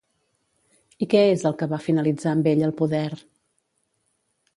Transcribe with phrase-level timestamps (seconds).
[1.05, 3.07] I què és el que va finalitzar amb ell al poder?